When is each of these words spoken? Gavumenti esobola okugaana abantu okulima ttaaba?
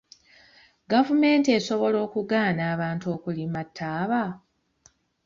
Gavumenti 0.91 1.49
esobola 1.57 1.97
okugaana 2.05 2.63
abantu 2.73 3.05
okulima 3.15 3.59
ttaaba? 3.67 4.23